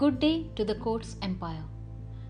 [0.00, 1.64] Good day to the Quotes Empire.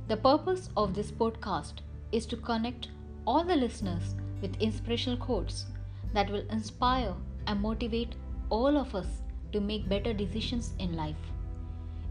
[0.09, 1.75] The purpose of this podcast
[2.11, 2.89] is to connect
[3.27, 5.67] all the listeners with inspirational quotes
[6.13, 7.15] that will inspire
[7.47, 8.17] and motivate
[8.49, 9.07] all of us
[9.53, 11.31] to make better decisions in life.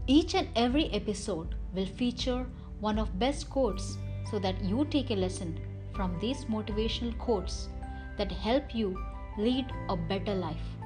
[0.06, 2.46] Each and every episode will feature
[2.80, 3.98] one of best quotes
[4.30, 5.60] so that you take a lesson
[5.94, 7.68] from these motivational quotes
[8.16, 8.98] that help you
[9.36, 10.79] lead a better life.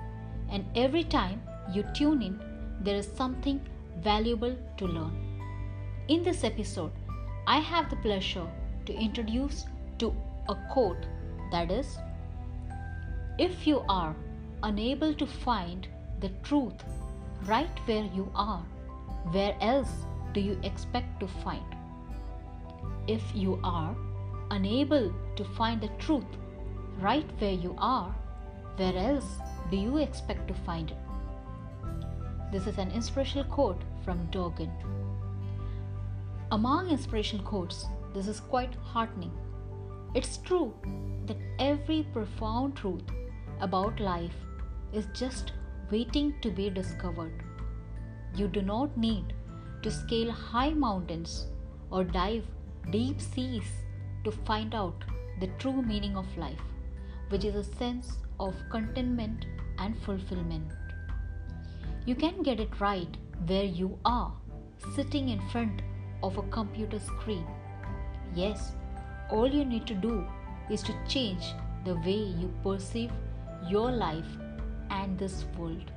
[0.50, 2.40] And every time you tune in,
[2.80, 3.60] there is something
[3.98, 5.16] valuable to learn.
[6.08, 6.92] In this episode,
[7.46, 8.46] I have the pleasure
[8.86, 9.64] to introduce
[9.98, 10.14] to
[10.48, 11.06] a quote
[11.50, 11.98] that is
[13.38, 14.14] if you are
[14.62, 15.88] unable to find
[16.20, 16.84] the truth
[17.46, 18.62] right where you are,
[19.32, 19.90] where else
[20.32, 21.64] do you expect to find?
[23.06, 23.94] If you are
[24.50, 26.24] unable to find the truth
[27.00, 28.14] right where you are,
[28.76, 29.38] where else
[29.70, 30.96] do you expect to find it?
[32.52, 34.70] This is an inspirational quote from Dogen.
[36.52, 39.32] Among inspirational quotes, this is quite heartening.
[40.14, 40.72] It's true
[41.26, 43.02] that every profound truth
[43.60, 44.34] about life
[44.92, 45.52] is just
[45.90, 47.42] waiting to be discovered.
[48.34, 49.32] You do not need
[49.82, 51.46] to scale high mountains
[51.90, 52.44] or dive
[52.90, 53.64] deep seas
[54.24, 55.04] to find out
[55.40, 56.62] the true meaning of life,
[57.34, 59.46] which is a sense of contentment
[59.80, 60.70] and fulfillment.
[62.06, 63.16] You can get it right
[63.48, 64.32] where you are,
[64.94, 65.82] sitting in front
[66.22, 67.44] of a computer screen.
[68.36, 68.76] Yes,
[69.32, 70.24] all you need to do
[70.70, 71.42] is to change
[71.84, 73.10] the way you perceive
[73.68, 74.30] your life
[74.90, 75.90] and this world.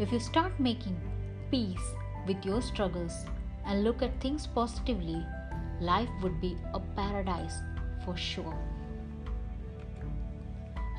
[0.00, 1.00] If you start making
[1.52, 1.94] peace
[2.26, 3.24] with your struggles
[3.64, 5.24] and look at things positively,
[5.80, 7.58] life would be a paradise
[8.04, 8.58] for sure.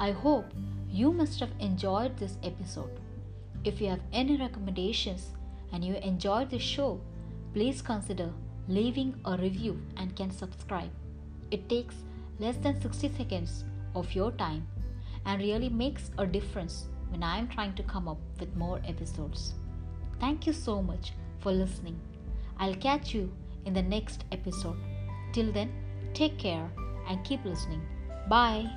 [0.04, 0.48] I hope
[0.92, 3.00] you must have enjoyed this episode.
[3.64, 5.30] If you have any recommendations
[5.72, 7.00] and you enjoyed the show,
[7.54, 8.30] please consider
[8.68, 10.92] leaving a review and can subscribe.
[11.52, 11.96] It takes
[12.38, 13.64] less than 60 seconds
[13.96, 14.68] of your time
[15.26, 19.54] and really makes a difference when I am trying to come up with more episodes.
[20.20, 21.98] Thank you so much for listening.
[22.58, 23.32] I'll catch you
[23.64, 24.76] in the next episode.
[25.32, 25.72] Till then,
[26.14, 26.70] take care
[27.08, 27.84] and keep listening.
[28.28, 28.70] Bye.